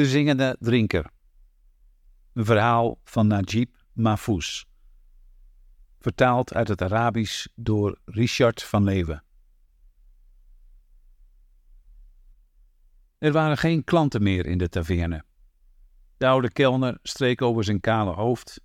[0.00, 1.10] De zingende drinker.
[2.32, 4.64] Een verhaal van Najib Mahfouz.
[5.98, 9.24] Vertaald uit het Arabisch door Richard van Leeuwen.
[13.18, 15.24] Er waren geen klanten meer in de taverne.
[16.16, 18.60] De oude kelner streek over zijn kale hoofd,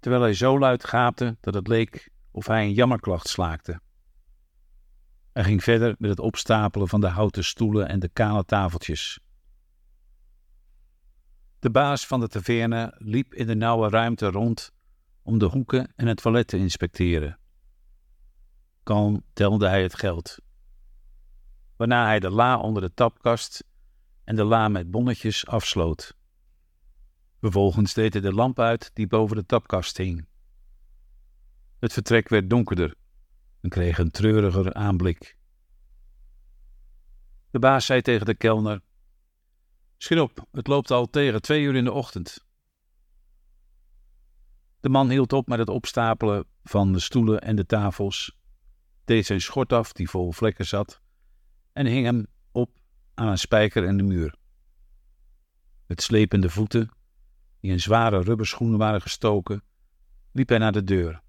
[0.00, 3.80] terwijl hij zo luid gaapte dat het leek of hij een jammerklacht slaakte.
[5.32, 9.20] Hij ging verder met het opstapelen van de houten stoelen en de kale tafeltjes.
[11.66, 14.72] De baas van de taverne liep in de nauwe ruimte rond
[15.22, 17.38] om de hoeken en het toilet te inspecteren.
[18.82, 20.38] Kalm telde hij het geld.
[21.76, 23.64] Waarna hij de la onder de tapkast
[24.24, 26.16] en de la met bonnetjes afsloot.
[27.40, 30.26] Vervolgens deed hij de lamp uit die boven de tapkast hing.
[31.78, 32.94] Het vertrek werd donkerder
[33.60, 35.36] en kreeg een treuriger aanblik.
[37.50, 38.80] De baas zei tegen de kelner:
[40.06, 42.46] Schiet op, het loopt al tegen twee uur in de ochtend.
[44.80, 48.36] De man hield op met het opstapelen van de stoelen en de tafels,
[49.04, 51.00] deed zijn schort af die vol vlekken zat,
[51.72, 52.70] en hing hem op
[53.14, 54.34] aan een spijker in de muur.
[55.86, 56.90] Met slepende voeten,
[57.60, 59.62] die in zware rubberschoenen waren gestoken,
[60.32, 61.22] liep hij naar de deur.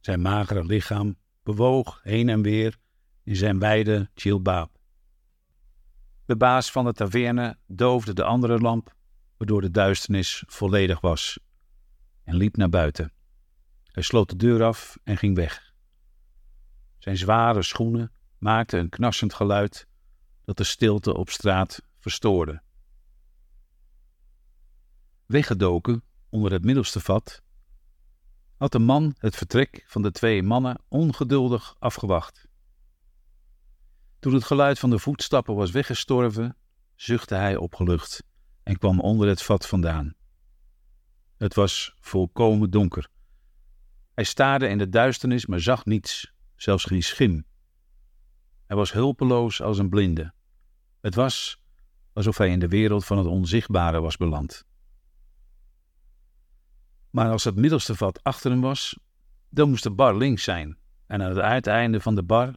[0.00, 2.78] Zijn magere lichaam bewoog heen en weer
[3.22, 4.73] in zijn wijde chilbaab.
[6.26, 8.94] De baas van de taverne doofde de andere lamp,
[9.36, 11.38] waardoor de duisternis volledig was,
[12.24, 13.12] en liep naar buiten.
[13.84, 15.72] Hij sloot de deur af en ging weg.
[16.98, 19.86] Zijn zware schoenen maakten een knarsend geluid
[20.44, 22.62] dat de stilte op straat verstoorde.
[25.26, 27.42] Weggedoken onder het middelste vat
[28.56, 32.48] had de man het vertrek van de twee mannen ongeduldig afgewacht.
[34.24, 36.56] Toen het geluid van de voetstappen was weggestorven,
[36.94, 38.24] zuchtte hij opgelucht
[38.62, 40.14] en kwam onder het vat vandaan.
[41.36, 43.08] Het was volkomen donker.
[44.14, 47.46] Hij staarde in de duisternis, maar zag niets, zelfs geen schim.
[48.66, 50.32] Hij was hulpeloos als een blinde.
[51.00, 51.58] Het was
[52.12, 54.64] alsof hij in de wereld van het onzichtbare was beland.
[57.10, 58.98] Maar als het middelste vat achter hem was,
[59.48, 62.54] dan moest de bar links zijn en aan het uiteinde van de bar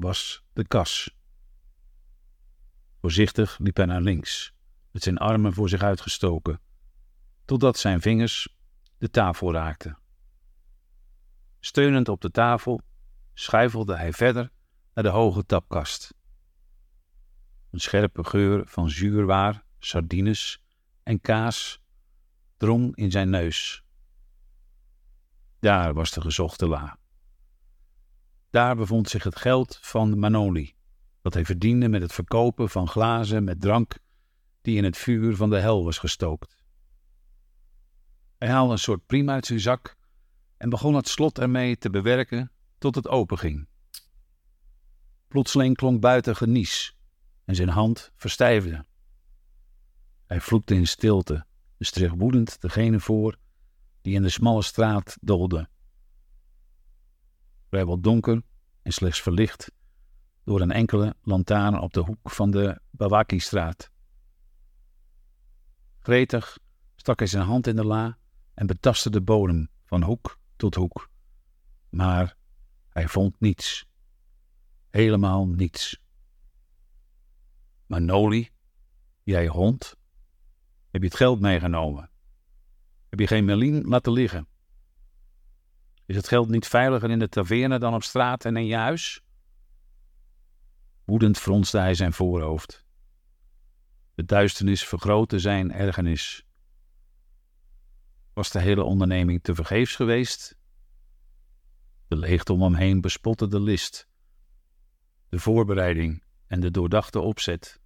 [0.00, 1.14] was de kas.
[3.00, 4.52] Voorzichtig liep hij naar links,
[4.90, 6.60] met zijn armen voor zich uitgestoken,
[7.44, 8.56] totdat zijn vingers
[8.98, 9.98] de tafel raakten.
[11.60, 12.80] Steunend op de tafel
[13.34, 14.50] schuifelde hij verder
[14.94, 16.14] naar de hoge tapkast.
[17.70, 20.60] Een scherpe geur van zuurwaar, sardines
[21.02, 21.80] en kaas
[22.56, 23.84] drong in zijn neus.
[25.58, 26.99] Daar was de gezochte la.
[28.50, 30.74] Daar bevond zich het geld van Manoli,
[31.22, 33.98] dat hij verdiende met het verkopen van glazen met drank
[34.62, 36.64] die in het vuur van de hel was gestookt.
[38.38, 39.96] Hij haalde een soort priem uit zijn zak
[40.56, 43.68] en begon het slot ermee te bewerken tot het openging.
[45.28, 46.96] Plotseling klonk buiten genies
[47.44, 48.86] en zijn hand verstijfde.
[50.26, 51.46] Hij vloekte in stilte
[51.78, 53.36] en woedend degene voor
[54.00, 55.68] die in de smalle straat dolde
[57.70, 58.42] vrijwel donker
[58.82, 59.72] en slechts verlicht
[60.44, 63.90] door een enkele lantaarn op de hoek van de Bawaki-straat.
[65.98, 66.58] Gretig
[66.96, 68.18] stak hij zijn hand in de la
[68.54, 71.10] en betastte de bodem van hoek tot hoek.
[71.88, 72.36] Maar
[72.88, 73.86] hij vond niets.
[74.90, 76.02] Helemaal niets.
[77.86, 78.50] Manoli,
[79.22, 79.96] jij hond,
[80.90, 82.10] heb je het geld meegenomen?
[83.08, 84.48] Heb je geen melien laten liggen?
[86.10, 89.22] Is het geld niet veiliger in de taverne dan op straat en in je huis?
[91.04, 92.84] Woedend fronste hij zijn voorhoofd.
[94.14, 96.46] De duisternis vergrootte zijn ergernis.
[98.32, 100.58] Was de hele onderneming te vergeefs geweest?
[102.08, 104.08] De leegte om hem heen bespotte de list,
[105.28, 107.80] de voorbereiding en de doordachte opzet.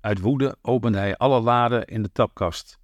[0.00, 2.78] Uit woede opende hij alle laden in de tapkast,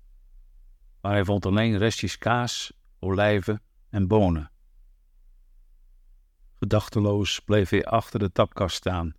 [1.00, 3.62] maar hij vond alleen restjes kaas, olijven
[3.94, 4.50] en bonen.
[6.54, 9.14] Gedachteloos bleef hij achter de tapkast staan,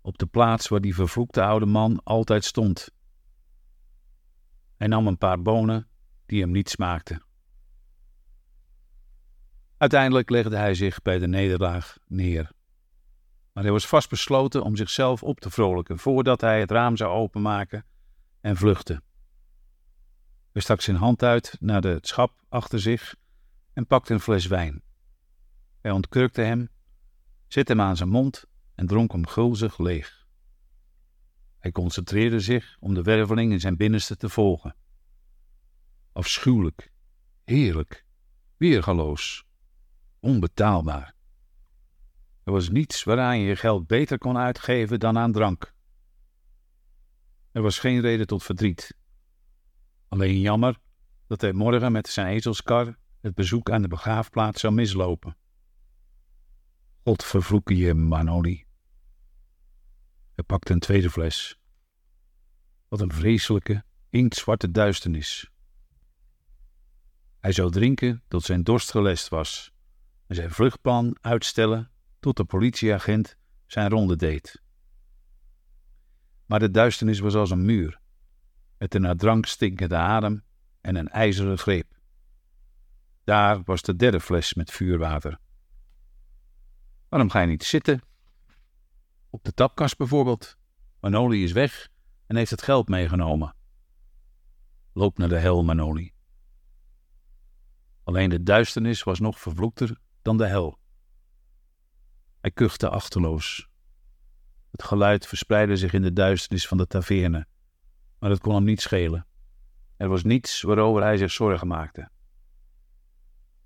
[0.00, 2.88] op de plaats waar die vervloekte oude man altijd stond.
[4.76, 5.88] Hij nam een paar bonen
[6.26, 7.22] die hem niet smaakten.
[9.76, 12.50] Uiteindelijk legde hij zich bij de nederlaag neer.
[13.52, 17.84] Maar hij was vastbesloten om zichzelf op te vrolijken voordat hij het raam zou openmaken
[18.40, 19.02] en vluchten.
[20.52, 23.14] Hij stak zijn hand uit naar de schap achter zich
[23.74, 24.82] en pakte een fles wijn.
[25.80, 26.68] Hij ontkurkte hem,
[27.46, 28.44] zette hem aan zijn mond
[28.74, 30.26] en dronk hem gulzig leeg.
[31.58, 34.76] Hij concentreerde zich om de werveling in zijn binnenste te volgen.
[36.12, 36.92] Afschuwelijk,
[37.44, 38.06] heerlijk,
[38.56, 39.44] weergaloos,
[40.20, 41.14] onbetaalbaar.
[42.44, 45.74] Er was niets waaraan je je geld beter kon uitgeven dan aan drank.
[47.52, 48.96] Er was geen reden tot verdriet.
[50.08, 50.78] Alleen jammer
[51.26, 55.36] dat hij morgen met zijn ezelskar het bezoek aan de begraafplaats zou mislopen.
[57.02, 58.64] God vervloeken je, Manoli.
[60.34, 61.58] Hij pakte een tweede fles.
[62.88, 65.50] Wat een vreselijke, inktzwarte duisternis.
[67.40, 69.72] Hij zou drinken tot zijn dorst gelest was
[70.26, 73.36] en zijn vluchtplan uitstellen tot de politieagent
[73.66, 74.62] zijn ronde deed.
[76.46, 78.00] Maar de duisternis was als een muur,
[78.78, 80.44] met een naar drank stinkende adem
[80.80, 82.02] en een ijzeren greep.
[83.24, 85.38] Daar was de derde fles met vuurwater.
[87.08, 88.02] Waarom ga je niet zitten?
[89.30, 90.56] Op de tapkast bijvoorbeeld.
[91.00, 91.88] Manoli is weg
[92.26, 93.54] en heeft het geld meegenomen.
[94.92, 96.12] Loop naar de hel, Manoli.
[98.04, 100.78] Alleen de duisternis was nog vervloekter dan de hel.
[102.40, 103.68] Hij kuchte achterloos.
[104.70, 107.46] Het geluid verspreidde zich in de duisternis van de taverne,
[108.18, 109.26] maar het kon hem niet schelen.
[109.96, 112.12] Er was niets waarover hij zich zorgen maakte.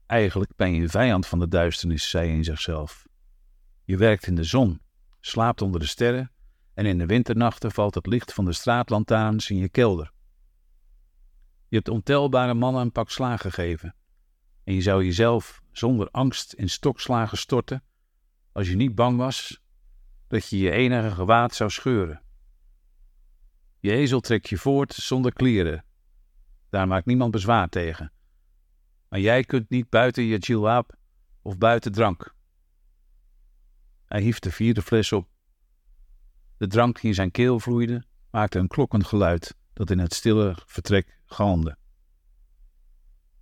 [0.08, 3.06] Eigenlijk ben je een vijand van de duisternis, zei hij in zichzelf.
[3.84, 4.80] Je werkt in de zon,
[5.20, 6.30] slaapt onder de sterren
[6.74, 10.12] en in de winternachten valt het licht van de straatlantaarns in je kelder.
[11.68, 13.94] Je hebt ontelbare mannen een pak slaag gegeven
[14.64, 17.82] en je zou jezelf zonder angst in stokslagen storten
[18.52, 19.62] als je niet bang was
[20.26, 22.22] dat je je enige gewaad zou scheuren.
[23.78, 25.84] Je ezel trekt je voort zonder klieren.
[26.70, 28.12] Daar maakt niemand bezwaar tegen.
[29.08, 30.96] Maar jij kunt niet buiten je jilwaap
[31.42, 32.34] of buiten drank.
[34.04, 35.28] Hij hief de vierde fles op.
[36.56, 40.56] De drank die in zijn keel vloeide maakte een klokkend geluid dat in het stille
[40.66, 41.76] vertrek galmde.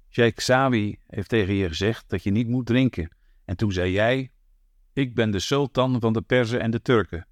[0.09, 3.17] Sheikh Sawi heeft tegen je gezegd dat je niet moet drinken.
[3.45, 4.31] En toen zei jij:
[4.93, 7.27] Ik ben de sultan van de Perzen en de Turken.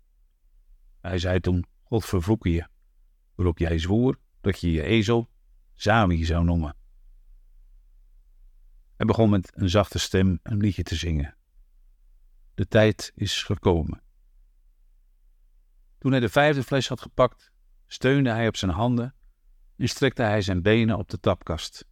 [1.00, 2.66] Hij zei toen: God vervloeken je.
[3.34, 5.30] Waarop jij zwoer dat je je ezel
[5.74, 6.76] Sawi zou noemen.
[9.06, 11.36] Begon met een zachte stem een liedje te zingen.
[12.54, 14.02] De tijd is gekomen.
[15.98, 17.52] Toen hij de vijfde fles had gepakt,
[17.86, 19.14] steunde hij op zijn handen
[19.76, 21.86] en strekte hij zijn benen op de tapkast.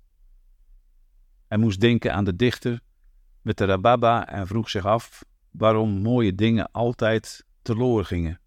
[1.49, 2.81] Hij moest denken aan de dichter
[3.41, 8.41] met de rababa en vroeg zich af waarom mooie dingen altijd teloor gingen.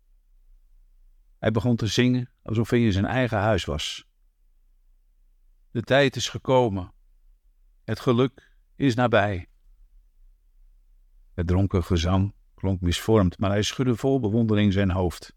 [1.40, 4.08] Hij begon te zingen alsof hij in zijn eigen huis was.
[5.72, 6.94] De tijd is gekomen.
[7.84, 9.48] Het geluk is nabij.
[11.34, 15.36] Het dronken gezang klonk misvormd, maar hij schudde vol bewondering zijn hoofd.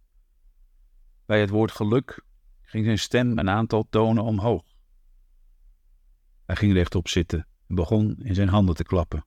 [1.26, 2.24] Bij het woord geluk
[2.62, 4.76] ging zijn stem een aantal tonen omhoog.
[6.44, 9.24] Hij ging rechtop zitten en begon in zijn handen te klappen.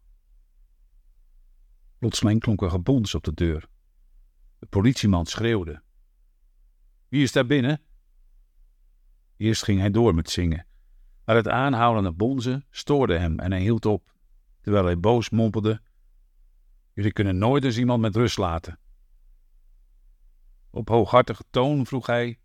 [1.97, 3.67] Plotseling klonk er gebons op de deur.
[4.59, 5.81] De politieman schreeuwde.
[7.07, 7.81] Wie is daar binnen?
[9.37, 10.67] Eerst ging hij door met zingen,
[11.25, 14.13] maar het aanhoudende bonzen stoorde hem en hij hield op,
[14.61, 15.81] terwijl hij boos mompelde:
[16.93, 18.79] Jullie kunnen nooit eens iemand met rust laten.
[20.69, 22.39] Op hooghartige toon vroeg hij: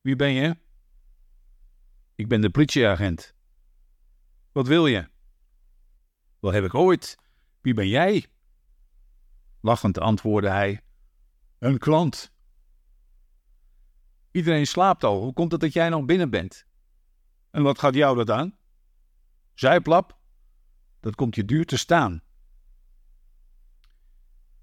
[0.00, 0.56] Wie ben je?
[2.14, 3.34] Ik ben de politieagent.
[4.52, 5.08] Wat wil je?
[6.40, 7.18] Wel heb ik ooit.
[7.60, 8.26] Wie ben jij?
[9.60, 10.80] Lachend antwoordde hij:
[11.58, 12.32] Een klant.
[14.30, 15.22] Iedereen slaapt al.
[15.22, 16.68] Hoe komt het dat jij nog binnen bent?
[17.50, 18.56] En wat gaat jou dat aan?
[19.54, 20.18] Zijplap?
[21.00, 22.22] Dat komt je duur te staan.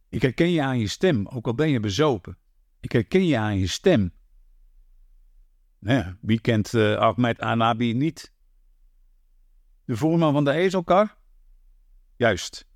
[0.10, 2.38] Ik herken je aan je stem, ook al ben je bezopen.
[2.80, 4.14] Ik herken je aan je stem.
[5.80, 8.34] Nou wie kent uh, Ahmed Anabi niet?
[9.86, 11.18] De voerman van de ezelkar?
[12.16, 12.68] Juist.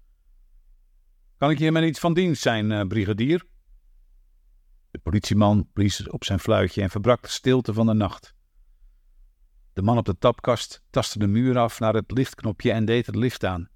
[1.37, 3.45] Kan ik hier met iets van dienst zijn, uh, brigadier?
[4.91, 8.35] De politieman blies op zijn fluitje en verbrak de stilte van de nacht.
[9.73, 13.15] De man op de tapkast tastte de muur af naar het lichtknopje en deed het
[13.15, 13.69] licht aan.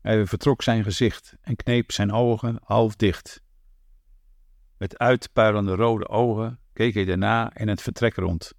[0.00, 3.42] Hij vertrok zijn gezicht en kneep zijn ogen half dicht.
[4.76, 8.52] Met uitpuilende rode ogen keek hij daarna in het vertrek rond,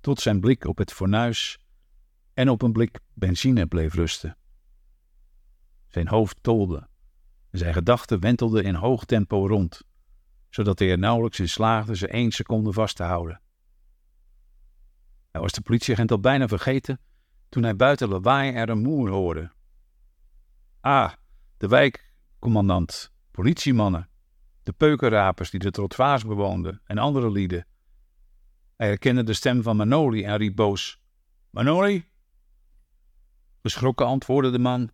[0.00, 1.58] tot zijn blik op het fornuis
[2.34, 4.36] en op een blik benzine bleef rusten.
[5.88, 6.88] Zijn hoofd tolde
[7.50, 9.82] en zijn gedachten wentelden in hoog tempo rond,
[10.50, 13.40] zodat hij er nauwelijks in slaagde ze één seconde vast te houden.
[15.40, 17.00] Was de politieagent al bijna vergeten
[17.48, 19.52] toen hij buiten lawaai er een moer hoorde.
[20.80, 21.12] Ah,
[21.56, 24.08] de wijkcommandant, politiemannen.
[24.62, 27.66] de peukenrapers die de trottoirs bewoonden en andere lieden.
[28.76, 31.00] Hij herkende de stem van Manoli en riep boos:
[31.50, 32.04] Manoli?
[33.62, 34.90] Geschrokken antwoordde de man: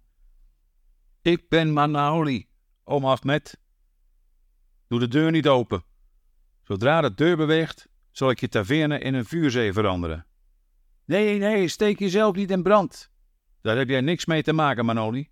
[1.23, 2.49] Ik ben Manoli,
[2.85, 3.61] oom Ahmed.
[4.89, 5.85] Doe de deur niet open.
[6.63, 10.27] Zodra de deur beweegt, zal ik je taverne in een vuurzee veranderen.
[11.05, 13.11] Nee, nee, steek jezelf niet in brand.
[13.61, 15.31] Daar heb jij niks mee te maken, Manoli.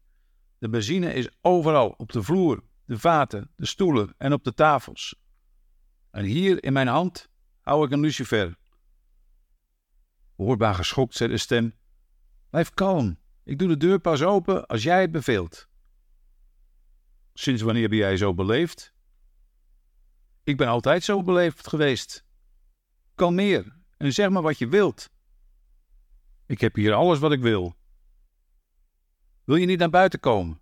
[0.58, 5.14] De benzine is overal, op de vloer, de vaten, de stoelen en op de tafels.
[6.10, 7.28] En hier in mijn hand
[7.60, 8.56] hou ik een lucifer.
[10.36, 11.74] Hoorbaar geschokt zei de stem:
[12.50, 15.68] Blijf kalm, ik doe de deur pas open als jij het beveelt.
[17.34, 18.92] Sinds wanneer ben jij zo beleefd?
[20.44, 22.24] Ik ben altijd zo beleefd geweest.
[23.14, 25.10] Kalmeer en zeg maar wat je wilt.
[26.46, 27.76] Ik heb hier alles wat ik wil.
[29.44, 30.60] Wil je niet naar buiten komen?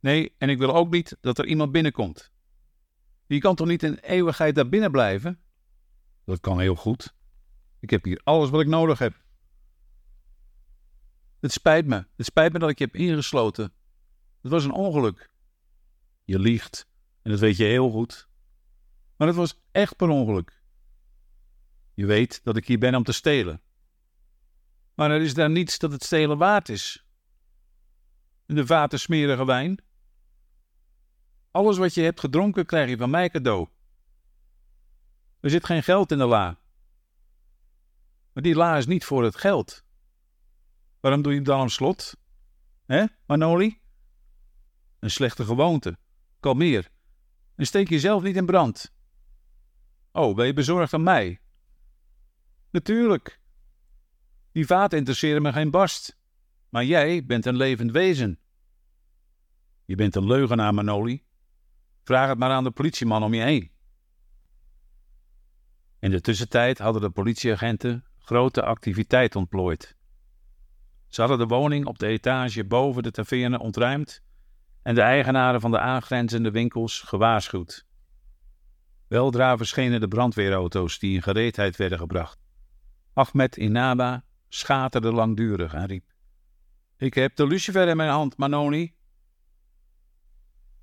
[0.00, 2.32] Nee, en ik wil ook niet dat er iemand binnenkomt.
[3.26, 5.40] Je kan toch niet in eeuwigheid daar binnen blijven?
[6.24, 7.14] Dat kan heel goed.
[7.80, 9.24] Ik heb hier alles wat ik nodig heb.
[11.40, 12.06] Het spijt me.
[12.16, 13.72] Het spijt me dat ik je heb ingesloten.
[14.42, 15.30] Het was een ongeluk.
[16.24, 16.88] Je liegt.
[17.22, 18.28] En dat weet je heel goed.
[19.16, 20.62] Maar het was echt per ongeluk.
[21.94, 23.60] Je weet dat ik hier ben om te stelen.
[24.96, 27.04] Maar er is daar niets dat het stelen waard is.
[28.46, 29.78] De vaten smerige wijn.
[31.50, 33.68] Alles wat je hebt gedronken krijg je van mij cadeau.
[35.40, 36.58] Er zit geen geld in de la.
[38.32, 39.84] Maar die la is niet voor het geld.
[41.00, 42.16] Waarom doe je hem dan op slot?
[42.86, 43.80] Hé, Manoli?
[44.98, 45.98] Een slechte gewoonte.
[46.40, 46.90] Kalmeer.
[47.54, 48.92] En steek jezelf niet in brand.
[50.12, 51.40] Oh, ben je bezorgd aan mij?
[52.70, 53.40] Natuurlijk.
[54.56, 56.18] Die vaten interesseren me geen barst.
[56.68, 58.38] Maar jij bent een levend wezen.
[59.84, 61.24] Je bent een leugenaar, Manoli.
[62.02, 63.70] Vraag het maar aan de politieman om je heen.
[65.98, 69.96] In de tussentijd hadden de politieagenten grote activiteit ontplooid.
[71.08, 74.22] Ze hadden de woning op de etage boven de taverne ontruimd
[74.82, 77.86] en de eigenaren van de aangrenzende winkels gewaarschuwd.
[79.08, 82.38] Weldra verschenen de brandweerauto's die in gereedheid werden gebracht.
[83.12, 86.12] Ahmed Inaba schaterde langdurig en riep:
[86.96, 88.94] Ik heb de lucifer in mijn hand, Manoni.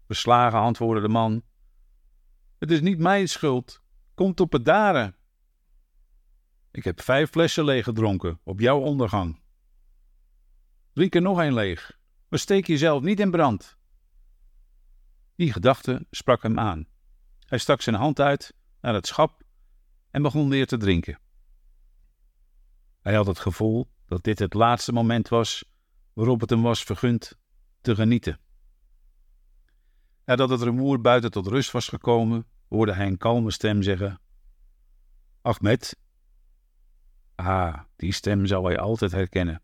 [0.08, 1.44] Beslagen antwoordde de man:
[2.60, 3.82] Het is niet mijn schuld.
[4.14, 5.16] Komt op het daren.
[6.72, 9.42] Ik heb vijf flessen leeg gedronken op jouw ondergang.
[10.94, 13.78] Drink er nog een leeg, maar steek jezelf niet in brand.
[15.36, 16.88] Die gedachte sprak hem aan.
[17.40, 19.44] Hij stak zijn hand uit naar het schap
[20.12, 21.20] en begon weer te drinken.
[23.04, 25.66] Hij had het gevoel dat dit het laatste moment was
[26.14, 27.38] waarop het hem was vergund
[27.82, 28.40] te genieten.
[30.26, 34.22] Nadat het rumoer buiten tot rust was gekomen, hoorde hij een kalme stem zeggen:
[35.42, 35.98] Ahmed.
[37.36, 39.62] Ah, die stem zou hij altijd herkennen.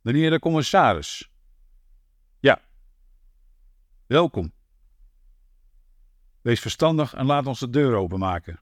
[0.00, 1.30] Meneer de commissaris.
[2.40, 2.62] Ja.
[4.06, 4.52] Welkom.
[6.40, 8.60] Wees verstandig en laat ons de deur openmaken.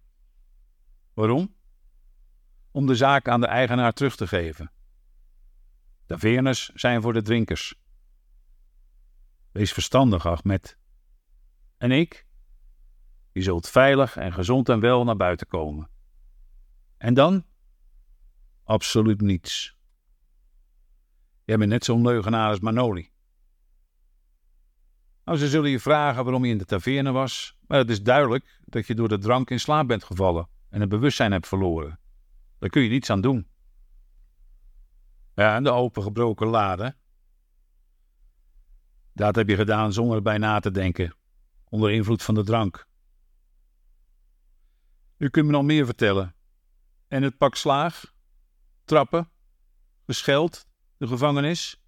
[1.15, 1.55] Waarom?
[2.75, 4.71] Om de zaak aan de eigenaar terug te geven.
[6.07, 7.75] De veernes zijn voor de drinkers.
[9.53, 10.79] Wees verstandig, Ahmed.
[11.77, 12.27] En ik?
[13.33, 15.89] Je zult veilig en gezond en wel naar buiten komen.
[16.97, 17.45] En dan?
[18.65, 19.77] Absoluut niets.
[21.45, 23.11] Jij bent net zo'n leugenaar als Manoli.
[25.25, 28.61] Nou, ze zullen je vragen waarom je in de taverne was, maar het is duidelijk
[28.65, 31.99] dat je door de drank in slaap bent gevallen en het bewustzijn hebt verloren.
[32.65, 33.49] Daar kun je niets aan doen.
[35.35, 36.97] Ja, en de opengebroken lade.
[39.13, 41.15] Dat heb je gedaan zonder erbij na te denken,
[41.65, 42.87] onder invloed van de drank.
[45.17, 46.35] U kunt me nog meer vertellen.
[47.09, 48.15] En het pak slaag?
[48.85, 49.31] Trappen?
[50.07, 50.67] Gescheld?
[50.97, 51.83] De gevangenis?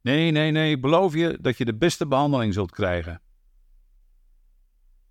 [0.00, 3.22] Nee, nee, nee, beloof je dat je de beste behandeling zult krijgen.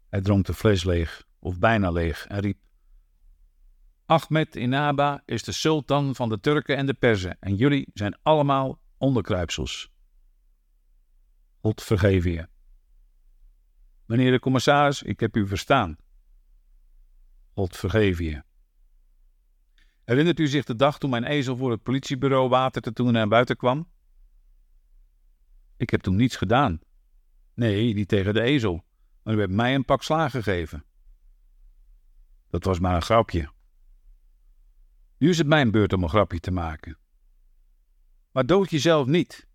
[0.09, 2.68] Hij dronk de fles leeg, of bijna leeg, en riep:
[4.09, 8.79] Ahmed Inaba is de sultan van de Turken en de Perzen, en jullie zijn allemaal
[8.97, 9.91] onderkruipsels.
[11.61, 12.47] God vergeven je.
[14.05, 15.97] Meneer de commissaris, ik heb u verstaan.
[17.53, 18.43] God vergeven je.
[20.05, 23.27] Herinnert u zich de dag toen mijn ezel voor het politiebureau waterde toen hij naar
[23.27, 23.89] buiten kwam?
[25.77, 26.79] Ik heb toen niets gedaan.
[27.53, 28.83] Nee, niet tegen de ezel,
[29.23, 30.85] maar u hebt mij een pak slaag gegeven.
[32.49, 33.57] Dat was maar een grapje.
[35.19, 36.97] Nu is het mijn beurt om een grapje te maken.
[38.31, 39.47] Maar dood jezelf niet.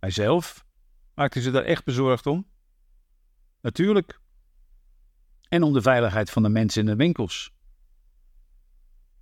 [0.00, 0.66] Hij zelf?
[1.14, 2.46] Maakte ze daar echt bezorgd om?
[3.60, 4.20] Natuurlijk.
[5.48, 7.52] En om de veiligheid van de mensen in de winkels.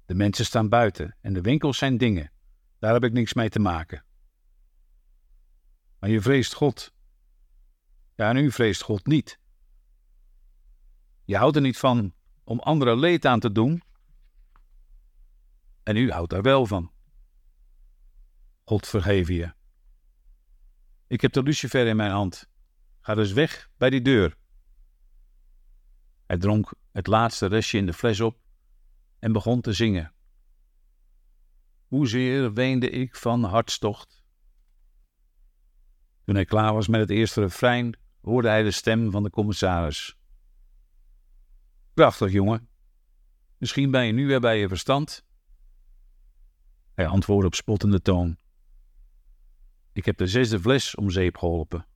[0.06, 2.32] De mensen staan buiten en de winkels zijn dingen.
[2.78, 4.04] Daar heb ik niks mee te maken.
[5.98, 6.92] Maar je vreest God.
[8.14, 9.38] Ja, en u vreest God niet.
[11.24, 13.82] Je houdt er niet van om anderen leed aan te doen.
[15.82, 16.92] En u houdt daar wel van.
[18.64, 19.52] God vergeven je.
[21.06, 22.48] Ik heb de lucifer in mijn hand.
[23.00, 24.36] Ga dus weg bij die deur.
[26.26, 28.38] Hij dronk het laatste restje in de fles op
[29.18, 30.12] en begon te zingen.
[31.86, 34.24] Hoezeer weende ik van hartstocht.
[36.24, 40.16] Toen hij klaar was met het eerste refrein, hoorde hij de stem van de commissaris.
[41.94, 42.68] Prachtig, jongen.
[43.58, 45.24] Misschien ben je nu weer bij je verstand.
[46.94, 48.36] Hij antwoordde op spottende toon.
[49.92, 51.86] Ik heb de zesde fles om zeep geholpen.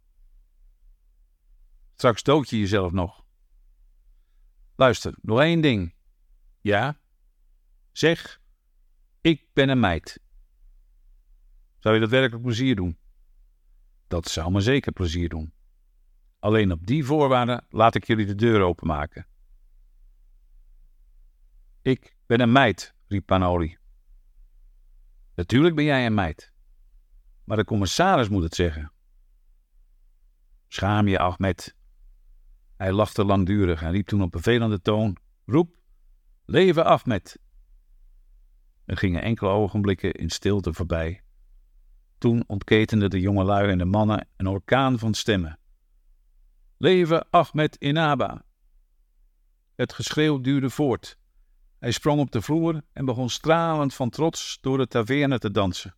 [1.94, 3.24] Straks dood je jezelf nog.
[4.76, 5.94] Luister, nog één ding.
[6.60, 7.00] Ja?
[7.92, 8.40] Zeg,
[9.20, 10.20] ik ben een meid.
[11.78, 12.98] Zou je dat werkelijk plezier doen?
[14.06, 15.52] Dat zou me zeker plezier doen.
[16.38, 19.26] Alleen op die voorwaarden laat ik jullie de deur openmaken.
[21.82, 23.76] Ik ben een meid, riep Panoli.
[25.36, 26.52] Natuurlijk ben jij een meid.
[27.44, 28.92] Maar de commissaris moet het zeggen.
[30.68, 31.74] Schaam je, Ahmed.
[32.76, 35.74] Hij lachte langdurig en riep toen op bevelende toon: Roep,
[36.44, 37.38] leven Ahmed.
[38.84, 41.22] Er gingen enkele ogenblikken in stilte voorbij.
[42.18, 45.58] Toen ontketenden de jongelui en de mannen een orkaan van stemmen.
[46.76, 48.44] Leven Ahmed Inaba!
[49.74, 51.18] Het geschreeuw duurde voort.
[51.78, 55.94] Hij sprong op de vloer en begon stralend van trots door de taverne te dansen.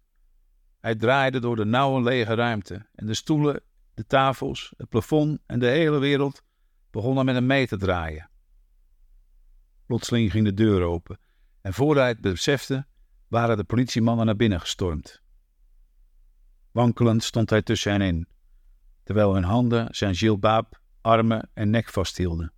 [0.80, 3.62] Hij draaide door de nauwe lege ruimte en de stoelen,
[3.94, 6.42] de tafels, het plafond en de hele wereld
[6.90, 8.30] begonnen met hem mee te draaien.
[9.87, 11.18] Plotseling ging de deur open
[11.61, 12.86] en voordat hij het besefte,
[13.28, 15.23] waren de politiemannen naar binnen gestormd.
[16.71, 18.28] Wankelend stond hij tussen hen in,
[19.02, 22.52] terwijl hun handen zijn jilbaab, armen en nek vasthielden.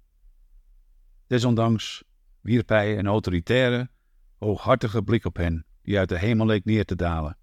[1.26, 2.02] Desondanks
[2.40, 3.90] wierp hij een autoritaire,
[4.38, 7.38] hooghartige blik op hen, die uit de hemel leek neer te dalen.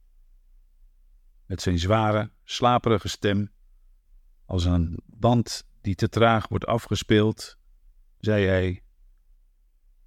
[1.45, 3.51] Met zijn zware, slaperige stem,
[4.45, 7.57] als een band die te traag wordt afgespeeld,
[8.19, 8.83] zei hij: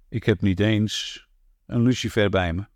[0.09, 1.27] Ik heb niet eens
[1.65, 2.70] een lucifer bij me.